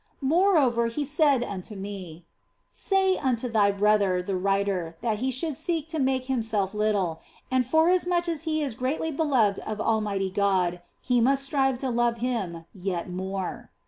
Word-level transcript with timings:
More 0.19 0.57
over 0.57 0.87
He 0.87 1.05
said 1.05 1.43
unto 1.43 1.75
me," 1.75 2.25
Say 2.71 3.17
unto 3.17 3.47
thy 3.47 3.69
brother 3.69 4.23
the 4.23 4.35
writer 4.35 4.97
that 5.01 5.19
he 5.19 5.29
should 5.29 5.55
seek 5.55 5.87
to 5.89 5.99
make 5.99 6.25
himself 6.25 6.73
little, 6.73 7.21
and 7.51 7.67
forasmuch 7.67 8.27
as 8.27 8.45
he 8.45 8.63
is 8.63 8.73
greatly 8.73 9.11
beloved 9.11 9.59
of 9.59 9.79
Almighty 9.79 10.31
God, 10.31 10.81
he 11.01 11.21
must 11.21 11.43
strive 11.43 11.77
to 11.77 11.91
love 11.91 12.17
Him 12.17 12.65
yet 12.73 13.11
more." 13.11 13.69